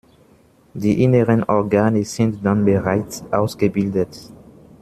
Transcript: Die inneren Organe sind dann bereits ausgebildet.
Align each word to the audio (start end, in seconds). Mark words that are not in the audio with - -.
Die 0.73 1.03
inneren 1.03 1.43
Organe 1.43 2.03
sind 2.03 2.43
dann 2.43 2.65
bereits 2.65 3.23
ausgebildet. 3.31 4.31